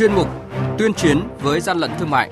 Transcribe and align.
chuyên 0.00 0.14
mục 0.14 0.28
Tuyên 0.78 0.94
chiến 0.94 1.20
với 1.40 1.60
gian 1.60 1.78
lận 1.78 1.90
thương 1.98 2.10
mại. 2.10 2.30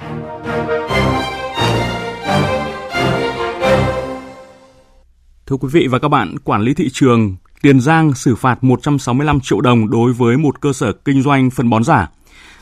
Thưa 5.46 5.56
quý 5.56 5.68
vị 5.72 5.86
và 5.90 5.98
các 5.98 6.08
bạn, 6.08 6.38
quản 6.44 6.62
lý 6.62 6.74
thị 6.74 6.88
trường 6.92 7.36
Tiền 7.62 7.80
Giang 7.80 8.14
xử 8.14 8.36
phạt 8.36 8.64
165 8.64 9.40
triệu 9.40 9.60
đồng 9.60 9.90
đối 9.90 10.12
với 10.12 10.36
một 10.36 10.60
cơ 10.60 10.72
sở 10.72 10.92
kinh 10.92 11.22
doanh 11.22 11.50
phân 11.50 11.70
bón 11.70 11.84
giả. 11.84 12.10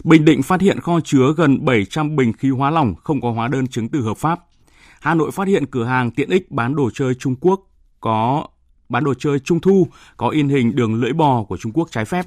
Bình 0.05 0.25
Định 0.25 0.43
phát 0.43 0.61
hiện 0.61 0.81
kho 0.81 1.01
chứa 1.05 1.35
gần 1.37 1.65
700 1.65 2.17
bình 2.17 2.33
khí 2.33 2.51
hóa 2.51 2.71
lỏng 2.71 2.95
không 3.05 3.21
có 3.21 3.33
hóa 3.33 3.49
đơn 3.49 3.67
chứng 3.67 3.89
từ 3.89 4.01
hợp 4.01 4.17
pháp. 4.17 4.41
Hà 5.01 5.15
Nội 5.15 5.31
phát 5.31 5.49
hiện 5.49 5.67
cửa 5.67 5.85
hàng 5.85 6.11
tiện 6.11 6.31
ích 6.31 6.51
bán 6.51 6.77
đồ 6.77 6.91
chơi 6.95 7.15
Trung 7.15 7.35
Quốc 7.41 7.61
có 8.01 8.47
bán 8.89 9.05
đồ 9.05 9.15
chơi 9.15 9.39
Trung 9.39 9.61
Thu 9.61 9.87
có 10.17 10.29
in 10.29 10.49
hình 10.49 10.77
đường 10.77 10.95
lưỡi 10.95 11.13
bò 11.13 11.43
của 11.43 11.57
Trung 11.57 11.73
Quốc 11.73 11.89
trái 11.91 12.05
phép. 12.05 12.27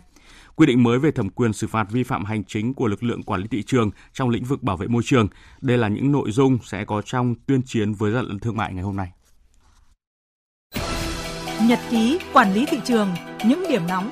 Quy 0.59 0.65
định 0.65 0.83
mới 0.83 0.99
về 0.99 1.11
thẩm 1.11 1.29
quyền 1.29 1.53
xử 1.53 1.67
phạt 1.67 1.87
vi 1.91 2.03
phạm 2.03 2.25
hành 2.25 2.43
chính 2.43 2.73
của 2.73 2.87
lực 2.87 3.03
lượng 3.03 3.23
quản 3.23 3.41
lý 3.41 3.47
thị 3.47 3.63
trường 3.63 3.91
trong 4.13 4.29
lĩnh 4.29 4.43
vực 4.43 4.63
bảo 4.63 4.77
vệ 4.77 4.87
môi 4.87 5.01
trường. 5.05 5.27
Đây 5.61 5.77
là 5.77 5.87
những 5.87 6.11
nội 6.11 6.31
dung 6.31 6.57
sẽ 6.63 6.85
có 6.85 7.01
trong 7.01 7.35
tuyên 7.47 7.61
chiến 7.65 7.93
với 7.93 8.11
gian 8.11 8.25
lận 8.25 8.39
thương 8.39 8.57
mại 8.57 8.73
ngày 8.73 8.83
hôm 8.83 8.95
nay. 8.95 9.07
Nhật 11.67 11.79
ký 11.89 12.19
quản 12.33 12.53
lý 12.53 12.65
thị 12.65 12.77
trường, 12.85 13.09
những 13.45 13.63
điểm 13.69 13.87
nóng 13.87 14.11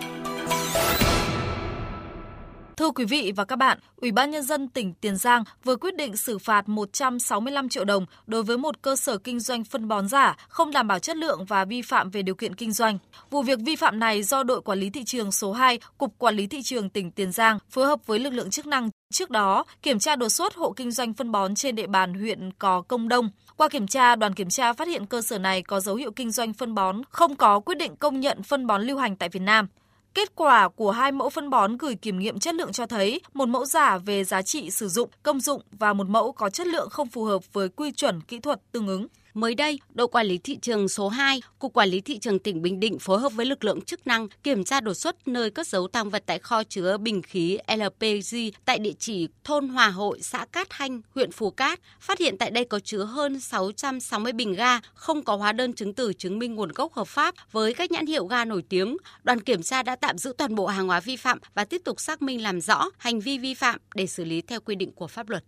Thưa 2.77 2.91
quý 2.91 3.05
vị 3.05 3.33
và 3.35 3.45
các 3.45 3.55
bạn, 3.55 3.79
Ủy 3.95 4.11
ban 4.11 4.31
Nhân 4.31 4.43
dân 4.43 4.69
tỉnh 4.69 4.93
Tiền 4.93 5.17
Giang 5.17 5.43
vừa 5.63 5.75
quyết 5.75 5.95
định 5.95 6.17
xử 6.17 6.37
phạt 6.37 6.69
165 6.69 7.69
triệu 7.69 7.85
đồng 7.85 8.05
đối 8.27 8.43
với 8.43 8.57
một 8.57 8.81
cơ 8.81 8.95
sở 8.95 9.17
kinh 9.17 9.39
doanh 9.39 9.63
phân 9.63 9.87
bón 9.87 10.07
giả 10.07 10.35
không 10.47 10.71
đảm 10.71 10.87
bảo 10.87 10.99
chất 10.99 11.17
lượng 11.17 11.45
và 11.45 11.65
vi 11.65 11.81
phạm 11.81 12.09
về 12.09 12.21
điều 12.21 12.35
kiện 12.35 12.55
kinh 12.55 12.71
doanh. 12.71 12.97
Vụ 13.29 13.41
việc 13.41 13.59
vi 13.65 13.75
phạm 13.75 13.99
này 13.99 14.23
do 14.23 14.43
đội 14.43 14.61
quản 14.61 14.79
lý 14.79 14.89
thị 14.89 15.03
trường 15.03 15.31
số 15.31 15.53
2, 15.53 15.79
Cục 15.97 16.17
Quản 16.17 16.35
lý 16.35 16.47
Thị 16.47 16.61
trường 16.61 16.89
tỉnh 16.89 17.11
Tiền 17.11 17.31
Giang 17.31 17.59
phối 17.69 17.85
hợp 17.85 17.99
với 18.05 18.19
lực 18.19 18.33
lượng 18.33 18.49
chức 18.49 18.67
năng 18.67 18.89
Trước 19.13 19.29
đó, 19.29 19.63
kiểm 19.81 19.99
tra 19.99 20.15
đột 20.15 20.29
xuất 20.29 20.55
hộ 20.55 20.73
kinh 20.73 20.91
doanh 20.91 21.13
phân 21.13 21.31
bón 21.31 21.55
trên 21.55 21.75
địa 21.75 21.87
bàn 21.87 22.13
huyện 22.13 22.51
Cò 22.51 22.81
Công 22.81 23.07
Đông. 23.07 23.29
Qua 23.57 23.69
kiểm 23.69 23.87
tra, 23.87 24.15
đoàn 24.15 24.33
kiểm 24.33 24.49
tra 24.49 24.73
phát 24.73 24.87
hiện 24.87 25.05
cơ 25.05 25.21
sở 25.21 25.39
này 25.39 25.61
có 25.61 25.79
dấu 25.79 25.95
hiệu 25.95 26.11
kinh 26.11 26.31
doanh 26.31 26.53
phân 26.53 26.75
bón 26.75 27.01
không 27.09 27.35
có 27.35 27.59
quyết 27.59 27.75
định 27.75 27.95
công 27.95 28.19
nhận 28.19 28.43
phân 28.43 28.67
bón 28.67 28.81
lưu 28.81 28.97
hành 28.97 29.15
tại 29.15 29.29
Việt 29.29 29.39
Nam. 29.39 29.67
Kết 30.13 30.35
quả 30.35 30.69
của 30.69 30.91
hai 30.91 31.11
mẫu 31.11 31.29
phân 31.29 31.49
bón 31.49 31.77
gửi 31.77 31.95
kiểm 31.95 32.19
nghiệm 32.19 32.39
chất 32.39 32.55
lượng 32.55 32.71
cho 32.71 32.85
thấy 32.85 33.21
một 33.33 33.49
mẫu 33.49 33.65
giả 33.65 33.97
về 33.97 34.23
giá 34.23 34.41
trị 34.41 34.71
sử 34.71 34.87
dụng, 34.87 35.09
công 35.23 35.39
dụng 35.39 35.61
và 35.71 35.93
một 35.93 36.09
mẫu 36.09 36.31
có 36.31 36.49
chất 36.49 36.67
lượng 36.67 36.89
không 36.89 37.07
phù 37.07 37.23
hợp 37.23 37.53
với 37.53 37.69
quy 37.69 37.91
chuẩn 37.91 38.21
kỹ 38.21 38.39
thuật 38.39 38.61
tương 38.71 38.87
ứng. 38.87 39.07
Mới 39.37 39.55
đây, 39.55 39.79
đội 39.93 40.07
quản 40.07 40.25
lý 40.25 40.37
thị 40.37 40.57
trường 40.61 40.89
số 40.89 41.09
2, 41.09 41.41
Cục 41.59 41.73
Quản 41.73 41.89
lý 41.89 42.01
thị 42.01 42.19
trường 42.19 42.39
tỉnh 42.39 42.61
Bình 42.61 42.79
Định 42.79 42.99
phối 42.99 43.19
hợp 43.19 43.33
với 43.33 43.45
lực 43.45 43.63
lượng 43.63 43.81
chức 43.81 44.07
năng 44.07 44.27
kiểm 44.43 44.63
tra 44.63 44.81
đột 44.81 44.93
xuất 44.93 45.27
nơi 45.27 45.51
cất 45.51 45.67
giấu 45.67 45.87
tăng 45.87 46.09
vật 46.09 46.23
tại 46.25 46.39
kho 46.39 46.63
chứa 46.63 46.97
bình 46.97 47.21
khí 47.21 47.57
LPG 47.75 48.37
tại 48.65 48.79
địa 48.79 48.93
chỉ 48.99 49.27
thôn 49.43 49.67
Hòa 49.67 49.87
Hội, 49.87 50.19
xã 50.21 50.45
Cát 50.45 50.67
Hanh, 50.71 51.01
huyện 51.15 51.31
Phú 51.31 51.51
Cát, 51.51 51.79
phát 51.99 52.19
hiện 52.19 52.37
tại 52.37 52.51
đây 52.51 52.65
có 52.65 52.79
chứa 52.79 53.03
hơn 53.03 53.39
660 53.39 54.33
bình 54.33 54.53
ga 54.53 54.79
không 54.93 55.23
có 55.23 55.35
hóa 55.35 55.51
đơn 55.51 55.73
chứng 55.73 55.93
từ 55.93 56.13
chứng 56.13 56.39
minh 56.39 56.55
nguồn 56.55 56.71
gốc 56.71 56.93
hợp 56.93 57.07
pháp 57.07 57.35
với 57.51 57.73
các 57.73 57.91
nhãn 57.91 58.05
hiệu 58.05 58.25
ga 58.25 58.45
nổi 58.45 58.63
tiếng. 58.69 58.97
Đoàn 59.23 59.39
kiểm 59.39 59.63
tra 59.63 59.83
đã 59.83 59.95
tạm 59.95 60.17
giữ 60.17 60.33
toàn 60.37 60.55
bộ 60.55 60.67
hàng 60.67 60.87
hóa 60.87 60.99
vi 60.99 61.15
phạm 61.15 61.39
và 61.53 61.65
tiếp 61.65 61.81
tục 61.85 61.99
xác 61.99 62.21
minh 62.21 62.43
làm 62.43 62.61
rõ 62.61 62.89
hành 62.97 63.19
vi 63.19 63.37
vi 63.37 63.53
phạm 63.53 63.79
để 63.95 64.07
xử 64.07 64.25
lý 64.25 64.41
theo 64.41 64.59
quy 64.59 64.75
định 64.75 64.91
của 64.91 65.07
pháp 65.07 65.29
luật. 65.29 65.43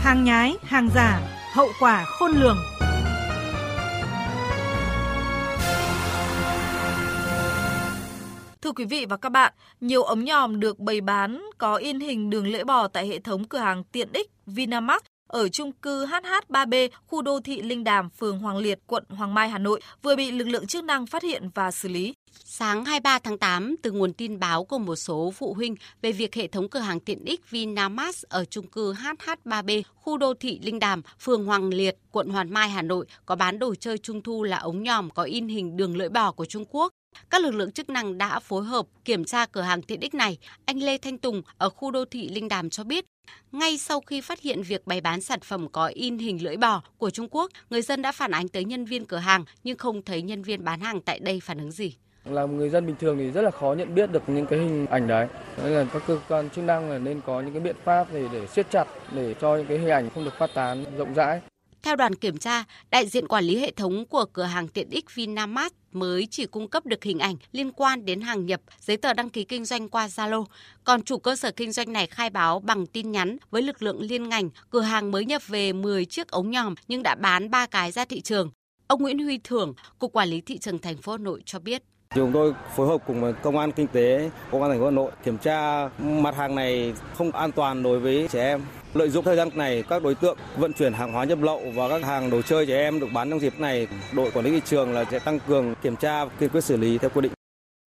Hàng 0.00 0.24
nhái, 0.24 0.54
hàng 0.62 0.88
giả, 0.94 1.43
hậu 1.54 1.68
quả 1.80 2.04
khôn 2.04 2.32
lường. 2.32 2.58
Thưa 8.62 8.72
quý 8.72 8.84
vị 8.84 9.06
và 9.08 9.16
các 9.16 9.28
bạn, 9.28 9.52
nhiều 9.80 10.02
ống 10.02 10.24
nhòm 10.24 10.60
được 10.60 10.78
bày 10.78 11.00
bán 11.00 11.42
có 11.58 11.76
in 11.76 12.00
hình 12.00 12.30
đường 12.30 12.46
lưỡi 12.46 12.64
bò 12.64 12.88
tại 12.88 13.08
hệ 13.08 13.18
thống 13.18 13.44
cửa 13.44 13.58
hàng 13.58 13.84
tiện 13.84 14.08
ích 14.12 14.30
Vinamart 14.46 15.02
ở 15.26 15.48
trung 15.48 15.72
cư 15.72 16.06
HH3B, 16.06 16.88
khu 17.06 17.22
đô 17.22 17.40
thị 17.40 17.62
Linh 17.62 17.84
Đàm, 17.84 18.10
phường 18.10 18.38
Hoàng 18.38 18.56
Liệt, 18.56 18.78
quận 18.86 19.04
Hoàng 19.08 19.34
Mai, 19.34 19.48
Hà 19.48 19.58
Nội 19.58 19.80
vừa 20.02 20.16
bị 20.16 20.30
lực 20.30 20.48
lượng 20.48 20.66
chức 20.66 20.84
năng 20.84 21.06
phát 21.06 21.22
hiện 21.22 21.50
và 21.54 21.70
xử 21.70 21.88
lý. 21.88 22.14
Sáng 22.44 22.84
23 22.84 23.18
tháng 23.18 23.38
8, 23.38 23.76
từ 23.82 23.92
nguồn 23.92 24.12
tin 24.12 24.38
báo 24.38 24.64
của 24.64 24.78
một 24.78 24.96
số 24.96 25.32
phụ 25.36 25.54
huynh 25.54 25.74
về 26.02 26.12
việc 26.12 26.34
hệ 26.34 26.46
thống 26.46 26.68
cửa 26.68 26.80
hàng 26.80 27.00
tiện 27.00 27.24
ích 27.24 27.50
Vinamart 27.50 28.24
ở 28.28 28.44
trung 28.44 28.66
cư 28.66 28.92
HH3B, 28.92 29.82
khu 29.94 30.18
đô 30.18 30.34
thị 30.34 30.60
Linh 30.62 30.78
Đàm, 30.78 31.02
phường 31.20 31.44
Hoàng 31.44 31.68
Liệt, 31.68 31.96
quận 32.10 32.28
Hoàng 32.28 32.52
Mai, 32.52 32.70
Hà 32.70 32.82
Nội 32.82 33.06
có 33.26 33.36
bán 33.36 33.58
đồ 33.58 33.74
chơi 33.74 33.98
trung 33.98 34.22
thu 34.22 34.42
là 34.42 34.56
ống 34.56 34.82
nhòm 34.82 35.10
có 35.10 35.22
in 35.22 35.48
hình 35.48 35.76
đường 35.76 35.96
lưỡi 35.96 36.08
bò 36.08 36.32
của 36.32 36.44
Trung 36.44 36.64
Quốc. 36.70 36.92
Các 37.30 37.42
lực 37.42 37.54
lượng 37.54 37.72
chức 37.72 37.90
năng 37.90 38.18
đã 38.18 38.40
phối 38.40 38.64
hợp 38.64 38.86
kiểm 39.04 39.24
tra 39.24 39.46
cửa 39.46 39.60
hàng 39.60 39.82
tiện 39.82 40.00
ích 40.00 40.14
này. 40.14 40.38
Anh 40.64 40.82
Lê 40.82 40.98
Thanh 40.98 41.18
Tùng 41.18 41.42
ở 41.58 41.68
khu 41.70 41.90
đô 41.90 42.04
thị 42.04 42.28
Linh 42.28 42.48
Đàm 42.48 42.70
cho 42.70 42.84
biết, 42.84 43.04
ngay 43.52 43.78
sau 43.78 44.00
khi 44.00 44.20
phát 44.20 44.40
hiện 44.40 44.62
việc 44.62 44.86
bày 44.86 45.00
bán 45.00 45.20
sản 45.20 45.40
phẩm 45.40 45.68
có 45.72 45.86
in 45.86 46.18
hình 46.18 46.44
lưỡi 46.44 46.56
bò 46.56 46.82
của 46.98 47.10
Trung 47.10 47.28
Quốc, 47.30 47.50
người 47.70 47.82
dân 47.82 48.02
đã 48.02 48.12
phản 48.12 48.30
ánh 48.30 48.48
tới 48.48 48.64
nhân 48.64 48.84
viên 48.84 49.04
cửa 49.04 49.16
hàng 49.16 49.44
nhưng 49.64 49.78
không 49.78 50.02
thấy 50.02 50.22
nhân 50.22 50.42
viên 50.42 50.64
bán 50.64 50.80
hàng 50.80 51.00
tại 51.00 51.18
đây 51.18 51.40
phản 51.40 51.58
ứng 51.58 51.70
gì. 51.70 51.96
Là 52.24 52.44
người 52.44 52.70
dân 52.70 52.86
bình 52.86 52.96
thường 53.00 53.18
thì 53.18 53.30
rất 53.30 53.42
là 53.42 53.50
khó 53.50 53.74
nhận 53.78 53.94
biết 53.94 54.12
được 54.12 54.28
những 54.28 54.46
cái 54.46 54.58
hình 54.58 54.86
ảnh 54.86 55.08
đấy. 55.08 55.26
Nên 55.62 55.72
là 55.72 55.86
các 55.92 56.02
cơ 56.06 56.20
quan 56.28 56.50
chức 56.50 56.64
năng 56.64 56.90
là 56.90 56.98
nên 56.98 57.20
có 57.26 57.40
những 57.40 57.52
cái 57.52 57.60
biện 57.60 57.76
pháp 57.84 58.06
để 58.12 58.28
để 58.32 58.46
siết 58.46 58.70
chặt 58.70 58.84
để 59.12 59.34
cho 59.40 59.56
những 59.56 59.66
cái 59.66 59.78
hình 59.78 59.88
ảnh 59.88 60.10
không 60.10 60.24
được 60.24 60.34
phát 60.38 60.50
tán 60.54 60.84
rộng 60.98 61.14
rãi. 61.14 61.40
Theo 61.84 61.96
đoàn 61.96 62.14
kiểm 62.14 62.38
tra, 62.38 62.64
đại 62.90 63.06
diện 63.06 63.28
quản 63.28 63.44
lý 63.44 63.58
hệ 63.58 63.70
thống 63.70 64.06
của 64.06 64.24
cửa 64.32 64.42
hàng 64.42 64.68
tiện 64.68 64.90
ích 64.90 65.14
Vinamart 65.14 65.72
mới 65.92 66.26
chỉ 66.30 66.46
cung 66.46 66.68
cấp 66.68 66.86
được 66.86 67.04
hình 67.04 67.18
ảnh 67.18 67.36
liên 67.52 67.72
quan 67.72 68.04
đến 68.04 68.20
hàng 68.20 68.46
nhập, 68.46 68.60
giấy 68.80 68.96
tờ 68.96 69.12
đăng 69.12 69.30
ký 69.30 69.44
kinh 69.44 69.64
doanh 69.64 69.88
qua 69.88 70.06
Zalo. 70.06 70.44
Còn 70.84 71.02
chủ 71.02 71.18
cơ 71.18 71.36
sở 71.36 71.50
kinh 71.50 71.72
doanh 71.72 71.92
này 71.92 72.06
khai 72.06 72.30
báo 72.30 72.60
bằng 72.60 72.86
tin 72.86 73.12
nhắn 73.12 73.36
với 73.50 73.62
lực 73.62 73.82
lượng 73.82 74.00
liên 74.00 74.28
ngành, 74.28 74.50
cửa 74.70 74.80
hàng 74.80 75.10
mới 75.10 75.24
nhập 75.24 75.42
về 75.46 75.72
10 75.72 76.04
chiếc 76.04 76.28
ống 76.28 76.50
nhòm 76.50 76.74
nhưng 76.88 77.02
đã 77.02 77.14
bán 77.14 77.50
3 77.50 77.66
cái 77.66 77.92
ra 77.92 78.04
thị 78.04 78.20
trường. 78.20 78.50
Ông 78.86 79.02
Nguyễn 79.02 79.18
Huy 79.18 79.38
Thưởng, 79.44 79.74
Cục 79.98 80.12
Quản 80.12 80.28
lý 80.28 80.40
Thị 80.40 80.58
trường 80.58 80.78
thành 80.78 80.96
phố 80.96 81.12
Hà 81.12 81.18
Nội 81.18 81.42
cho 81.46 81.58
biết. 81.58 81.82
Chúng 82.14 82.32
tôi 82.32 82.54
phối 82.76 82.86
hợp 82.86 82.98
cùng 83.06 83.34
công 83.42 83.58
an 83.58 83.72
kinh 83.72 83.86
tế, 83.86 84.30
công 84.50 84.62
an 84.62 84.70
thành 84.70 84.80
phố 84.80 84.84
Hà 84.84 84.90
Nội 84.90 85.10
kiểm 85.24 85.38
tra 85.38 85.88
mặt 85.98 86.36
hàng 86.36 86.54
này 86.54 86.94
không 87.18 87.30
an 87.30 87.52
toàn 87.52 87.82
đối 87.82 88.00
với 88.00 88.28
trẻ 88.30 88.40
em. 88.40 88.62
Lợi 88.94 89.08
dụng 89.10 89.24
thời 89.24 89.36
gian 89.36 89.48
này, 89.54 89.84
các 89.88 90.02
đối 90.02 90.14
tượng 90.14 90.38
vận 90.56 90.72
chuyển 90.72 90.92
hàng 90.92 91.12
hóa 91.12 91.24
nhập 91.24 91.38
lậu 91.42 91.62
và 91.74 91.88
các 91.88 92.04
hàng 92.04 92.30
đồ 92.30 92.42
chơi 92.42 92.66
trẻ 92.66 92.76
em 92.76 93.00
được 93.00 93.06
bán 93.14 93.30
trong 93.30 93.40
dịp 93.40 93.60
này, 93.60 93.88
đội 94.12 94.30
quản 94.30 94.44
lý 94.44 94.50
thị 94.50 94.60
trường 94.64 94.92
là 94.92 95.04
sẽ 95.10 95.18
tăng 95.18 95.38
cường 95.48 95.74
kiểm 95.82 95.96
tra, 95.96 96.26
kiên 96.40 96.48
quyết 96.48 96.64
xử 96.64 96.76
lý 96.76 96.98
theo 96.98 97.10
quy 97.14 97.20
định. 97.20 97.32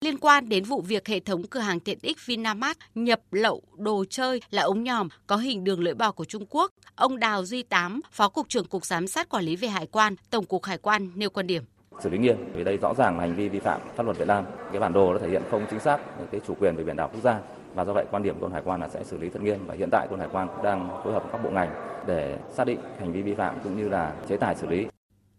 Liên 0.04 0.19
quan 0.19 0.48
đến 0.48 0.64
vụ 0.64 0.81
việc 0.81 1.08
hệ 1.08 1.20
thống 1.20 1.43
cửa 1.47 1.60
hàng 1.60 1.81
tiện 1.81 1.98
ích 2.03 2.26
Vinamart 2.26 2.78
nhập 2.94 3.20
lậu 3.31 3.62
đồ 3.76 4.04
chơi 4.10 4.41
là 4.50 4.62
ống 4.62 4.84
nhòm 4.84 5.08
có 5.26 5.37
hình 5.37 5.64
đường 5.64 5.81
lưỡi 5.81 5.94
bò 5.94 6.12
của 6.12 6.25
Trung 6.25 6.47
Quốc, 6.50 6.72
ông 6.94 7.19
Đào 7.19 7.44
Duy 7.44 7.62
Tám, 7.62 8.00
Phó 8.12 8.28
Cục 8.28 8.48
trưởng 8.48 8.66
Cục 8.66 8.84
Giám 8.84 9.06
sát 9.06 9.28
Quản 9.28 9.44
lý 9.44 9.56
về 9.56 9.69
Hải 9.69 9.87
quan, 9.87 10.14
Tổng 10.31 10.44
cục 10.44 10.64
Hải 10.64 10.78
quan 10.78 11.10
nêu 11.14 11.31
quan 11.31 11.47
điểm 11.47 11.62
xử 12.00 12.10
lý 12.10 12.18
nghiêm 12.18 12.36
vì 12.54 12.64
đây 12.64 12.78
rõ 12.78 12.94
ràng 12.94 13.18
là 13.18 13.20
hành 13.20 13.34
vi 13.34 13.48
vi 13.48 13.58
phạm 13.58 13.80
pháp 13.96 14.02
luật 14.02 14.18
Việt 14.18 14.28
Nam. 14.28 14.44
Cái 14.72 14.80
bản 14.80 14.92
đồ 14.92 15.12
nó 15.12 15.18
thể 15.18 15.28
hiện 15.28 15.42
không 15.50 15.66
chính 15.70 15.80
xác 15.80 15.98
cái 16.30 16.40
chủ 16.46 16.54
quyền 16.60 16.76
về 16.76 16.84
biển 16.84 16.96
đảo 16.96 17.10
quốc 17.12 17.22
gia 17.22 17.38
và 17.74 17.84
do 17.84 17.92
vậy 17.92 18.04
quan 18.10 18.22
điểm 18.22 18.36
của 18.40 18.48
Hải 18.48 18.62
quan 18.64 18.80
là 18.80 18.88
sẽ 18.88 19.04
xử 19.04 19.18
lý 19.18 19.28
thật 19.28 19.42
nghiêm 19.42 19.58
và 19.66 19.74
hiện 19.74 19.88
tại 19.92 20.06
quân 20.10 20.20
Hải 20.20 20.28
quan 20.32 20.48
cũng 20.48 20.64
đang 20.64 20.88
phối 21.04 21.12
hợp 21.12 21.22
với 21.22 21.32
các 21.32 21.44
bộ 21.44 21.50
ngành 21.50 21.70
để 22.06 22.38
xác 22.50 22.66
định 22.66 22.78
hành 22.98 23.12
vi 23.12 23.22
vi 23.22 23.34
phạm 23.34 23.54
cũng 23.64 23.76
như 23.76 23.88
là 23.88 24.12
chế 24.28 24.36
tài 24.36 24.54
xử 24.54 24.66
lý. 24.66 24.86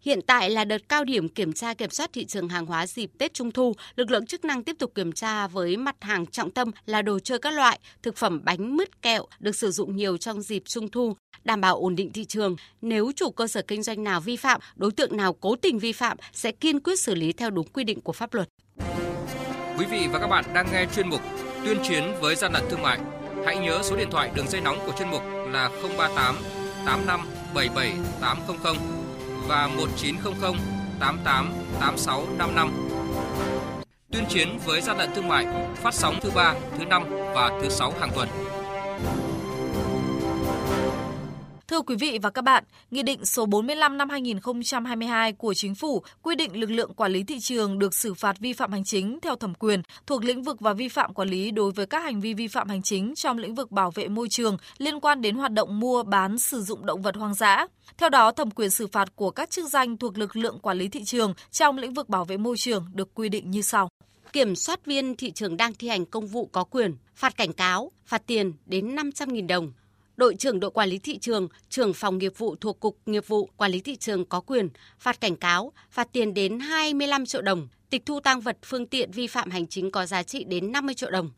Hiện 0.00 0.20
tại 0.26 0.50
là 0.50 0.64
đợt 0.64 0.88
cao 0.88 1.04
điểm 1.04 1.28
kiểm 1.28 1.52
tra 1.52 1.74
kiểm 1.74 1.90
soát 1.90 2.10
thị 2.12 2.24
trường 2.24 2.48
hàng 2.48 2.66
hóa 2.66 2.86
dịp 2.86 3.10
Tết 3.18 3.34
Trung 3.34 3.50
thu, 3.50 3.74
lực 3.96 4.10
lượng 4.10 4.26
chức 4.26 4.44
năng 4.44 4.64
tiếp 4.64 4.76
tục 4.78 4.92
kiểm 4.94 5.12
tra 5.12 5.46
với 5.46 5.76
mặt 5.76 5.96
hàng 6.00 6.26
trọng 6.26 6.50
tâm 6.50 6.70
là 6.86 7.02
đồ 7.02 7.18
chơi 7.18 7.38
các 7.38 7.54
loại, 7.54 7.78
thực 8.02 8.16
phẩm 8.16 8.40
bánh 8.44 8.76
mứt 8.76 9.02
kẹo 9.02 9.26
được 9.38 9.56
sử 9.56 9.70
dụng 9.70 9.96
nhiều 9.96 10.16
trong 10.16 10.42
dịp 10.42 10.62
Trung 10.66 10.88
thu, 10.88 11.16
đảm 11.44 11.60
bảo 11.60 11.76
ổn 11.76 11.96
định 11.96 12.12
thị 12.12 12.24
trường. 12.24 12.56
Nếu 12.82 13.12
chủ 13.16 13.30
cơ 13.30 13.46
sở 13.46 13.62
kinh 13.62 13.82
doanh 13.82 14.04
nào 14.04 14.20
vi 14.20 14.36
phạm, 14.36 14.60
đối 14.76 14.92
tượng 14.92 15.16
nào 15.16 15.32
cố 15.32 15.56
tình 15.56 15.78
vi 15.78 15.92
phạm 15.92 16.16
sẽ 16.32 16.52
kiên 16.52 16.80
quyết 16.80 17.00
xử 17.00 17.14
lý 17.14 17.32
theo 17.32 17.50
đúng 17.50 17.68
quy 17.68 17.84
định 17.84 18.00
của 18.00 18.12
pháp 18.12 18.34
luật. 18.34 18.48
Quý 19.78 19.86
vị 19.90 20.06
và 20.12 20.18
các 20.18 20.26
bạn 20.26 20.44
đang 20.54 20.66
nghe 20.72 20.86
chuyên 20.96 21.08
mục 21.08 21.20
Tuyên 21.64 21.78
chiến 21.88 22.04
với 22.20 22.36
gian 22.36 22.52
lận 22.52 22.62
thương 22.70 22.82
mại. 22.82 22.98
Hãy 23.46 23.58
nhớ 23.58 23.80
số 23.82 23.96
điện 23.96 24.08
thoại 24.10 24.30
đường 24.34 24.48
dây 24.48 24.60
nóng 24.60 24.78
của 24.86 24.92
chuyên 24.98 25.10
mục 25.10 25.22
là 25.50 25.70
038 25.82 26.36
85 26.84 27.20
77 27.54 27.92
800 28.20 28.97
và 29.48 29.68
1900 29.76 30.54
88 31.00 31.52
8655. 31.80 32.72
Tuyên 34.12 34.24
chiến 34.28 34.58
với 34.64 34.80
gian 34.80 34.98
lận 34.98 35.10
thương 35.14 35.28
mại 35.28 35.46
phát 35.74 35.94
sóng 35.94 36.18
thứ 36.22 36.30
ba, 36.34 36.54
thứ 36.78 36.84
năm 36.84 37.04
và 37.34 37.58
thứ 37.62 37.68
sáu 37.68 37.92
hàng 38.00 38.10
tuần. 38.14 38.28
Thưa 41.78 41.82
quý 41.82 41.96
vị 41.96 42.18
và 42.22 42.30
các 42.30 42.42
bạn, 42.42 42.64
Nghị 42.90 43.02
định 43.02 43.24
số 43.24 43.46
45 43.46 43.98
năm 43.98 44.10
2022 44.10 45.32
của 45.32 45.54
Chính 45.54 45.74
phủ 45.74 46.02
quy 46.22 46.34
định 46.34 46.60
lực 46.60 46.70
lượng 46.70 46.94
quản 46.94 47.12
lý 47.12 47.22
thị 47.22 47.38
trường 47.40 47.78
được 47.78 47.94
xử 47.94 48.14
phạt 48.14 48.38
vi 48.38 48.52
phạm 48.52 48.72
hành 48.72 48.84
chính 48.84 49.18
theo 49.22 49.36
thẩm 49.36 49.54
quyền 49.54 49.82
thuộc 50.06 50.24
lĩnh 50.24 50.42
vực 50.42 50.60
và 50.60 50.72
vi 50.72 50.88
phạm 50.88 51.14
quản 51.14 51.28
lý 51.28 51.50
đối 51.50 51.72
với 51.72 51.86
các 51.86 52.02
hành 52.04 52.20
vi 52.20 52.34
vi 52.34 52.48
phạm 52.48 52.68
hành 52.68 52.82
chính 52.82 53.14
trong 53.14 53.38
lĩnh 53.38 53.54
vực 53.54 53.70
bảo 53.70 53.90
vệ 53.90 54.08
môi 54.08 54.28
trường 54.28 54.56
liên 54.78 55.00
quan 55.00 55.22
đến 55.22 55.36
hoạt 55.36 55.52
động 55.52 55.80
mua 55.80 56.02
bán 56.02 56.38
sử 56.38 56.62
dụng 56.62 56.86
động 56.86 57.02
vật 57.02 57.16
hoang 57.16 57.34
dã. 57.34 57.66
Theo 57.98 58.08
đó, 58.08 58.32
thẩm 58.32 58.50
quyền 58.50 58.70
xử 58.70 58.86
phạt 58.86 59.16
của 59.16 59.30
các 59.30 59.50
chức 59.50 59.68
danh 59.68 59.96
thuộc 59.96 60.18
lực 60.18 60.36
lượng 60.36 60.58
quản 60.58 60.78
lý 60.78 60.88
thị 60.88 61.04
trường 61.04 61.34
trong 61.50 61.78
lĩnh 61.78 61.94
vực 61.94 62.08
bảo 62.08 62.24
vệ 62.24 62.36
môi 62.36 62.56
trường 62.56 62.86
được 62.94 63.14
quy 63.14 63.28
định 63.28 63.50
như 63.50 63.62
sau. 63.62 63.88
Kiểm 64.32 64.56
soát 64.56 64.86
viên 64.86 65.16
thị 65.16 65.30
trường 65.30 65.56
đang 65.56 65.74
thi 65.74 65.88
hành 65.88 66.06
công 66.06 66.26
vụ 66.26 66.46
có 66.52 66.64
quyền 66.64 66.96
phạt 67.14 67.36
cảnh 67.36 67.52
cáo, 67.52 67.92
phạt 68.06 68.26
tiền 68.26 68.52
đến 68.66 68.96
500.000 68.96 69.46
đồng. 69.46 69.72
Đội 70.18 70.34
trưởng 70.34 70.60
đội 70.60 70.70
quản 70.70 70.88
lý 70.88 70.98
thị 70.98 71.18
trường, 71.18 71.48
trưởng 71.68 71.94
phòng 71.94 72.18
nghiệp 72.18 72.32
vụ 72.38 72.56
thuộc 72.56 72.80
Cục 72.80 72.98
Nghiệp 73.06 73.28
vụ 73.28 73.50
Quản 73.56 73.70
lý 73.70 73.80
thị 73.80 73.96
trường 73.96 74.24
có 74.24 74.40
quyền 74.40 74.68
phạt 74.98 75.20
cảnh 75.20 75.36
cáo, 75.36 75.72
phạt 75.90 76.08
tiền 76.12 76.34
đến 76.34 76.60
25 76.60 77.26
triệu 77.26 77.42
đồng, 77.42 77.68
tịch 77.90 78.06
thu 78.06 78.20
tăng 78.20 78.40
vật 78.40 78.58
phương 78.64 78.86
tiện 78.86 79.10
vi 79.10 79.26
phạm 79.26 79.50
hành 79.50 79.66
chính 79.66 79.90
có 79.90 80.06
giá 80.06 80.22
trị 80.22 80.44
đến 80.44 80.72
50 80.72 80.94
triệu 80.94 81.10
đồng. 81.10 81.30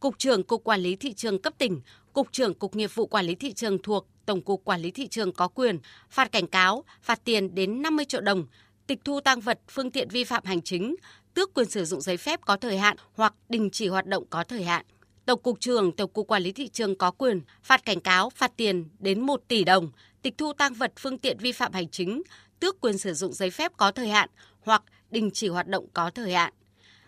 Cục 0.00 0.18
trưởng 0.18 0.42
Cục 0.42 0.64
Quản 0.64 0.80
lý 0.80 0.96
Thị 0.96 1.12
trường 1.12 1.42
cấp 1.42 1.54
tỉnh, 1.58 1.80
Cục 2.12 2.32
trưởng 2.32 2.54
Cục 2.54 2.76
Nghiệp 2.76 2.94
vụ 2.94 3.06
Quản 3.06 3.26
lý 3.26 3.34
Thị 3.34 3.52
trường 3.52 3.82
thuộc 3.82 4.06
Tổng 4.26 4.40
cục 4.40 4.64
Quản 4.64 4.80
lý 4.80 4.90
Thị 4.90 5.08
trường 5.08 5.32
có 5.32 5.48
quyền 5.48 5.78
phạt 6.10 6.32
cảnh 6.32 6.46
cáo, 6.46 6.84
phạt 7.02 7.20
tiền 7.24 7.54
đến 7.54 7.82
50 7.82 8.04
triệu 8.04 8.20
đồng, 8.20 8.46
tịch 8.86 8.98
thu 9.04 9.20
tăng 9.20 9.40
vật 9.40 9.60
phương 9.68 9.90
tiện 9.90 10.08
vi 10.08 10.24
phạm 10.24 10.44
hành 10.44 10.62
chính, 10.62 10.96
tước 11.34 11.54
quyền 11.54 11.70
sử 11.70 11.84
dụng 11.84 12.00
giấy 12.00 12.16
phép 12.16 12.40
có 12.40 12.56
thời 12.56 12.78
hạn 12.78 12.96
hoặc 13.14 13.34
đình 13.48 13.70
chỉ 13.70 13.88
hoạt 13.88 14.06
động 14.06 14.24
có 14.30 14.44
thời 14.44 14.64
hạn. 14.64 14.84
Tổng 15.26 15.42
cục 15.42 15.60
trưởng 15.60 15.92
Tổng 15.92 16.10
cục 16.10 16.26
Quản 16.26 16.42
lý 16.42 16.52
thị 16.52 16.68
trường 16.68 16.94
có 16.98 17.10
quyền 17.10 17.40
phạt 17.62 17.84
cảnh 17.84 18.00
cáo, 18.00 18.30
phạt 18.30 18.52
tiền 18.56 18.84
đến 18.98 19.20
1 19.20 19.40
tỷ 19.48 19.64
đồng, 19.64 19.90
tịch 20.22 20.34
thu 20.38 20.52
tăng 20.52 20.74
vật 20.74 20.92
phương 20.96 21.18
tiện 21.18 21.38
vi 21.38 21.52
phạm 21.52 21.72
hành 21.72 21.88
chính, 21.88 22.22
tước 22.60 22.80
quyền 22.80 22.98
sử 22.98 23.14
dụng 23.14 23.32
giấy 23.32 23.50
phép 23.50 23.72
có 23.76 23.92
thời 23.92 24.08
hạn 24.08 24.28
hoặc 24.60 24.82
đình 25.10 25.30
chỉ 25.30 25.48
hoạt 25.48 25.68
động 25.68 25.86
có 25.94 26.10
thời 26.10 26.32
hạn. 26.32 26.52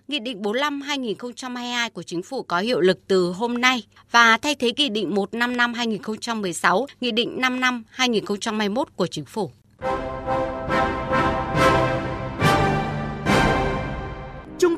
Nghị 0.09 0.19
định 0.19 0.43
45-2022 0.43 1.91
của 1.91 2.03
Chính 2.03 2.23
phủ 2.23 2.43
có 2.43 2.59
hiệu 2.59 2.81
lực 2.81 2.99
từ 3.09 3.33
hôm 3.33 3.61
nay 3.61 3.87
và 4.11 4.37
thay 4.37 4.55
thế 4.55 4.73
Nghị 4.77 4.89
định 4.89 5.15
155-2016, 5.15 6.87
Nghị 7.01 7.11
định 7.11 7.41
5 7.41 7.61
năm 7.61 7.85
2021 7.91 8.89
của 8.97 9.07
Chính 9.07 9.25
phủ. 9.25 9.51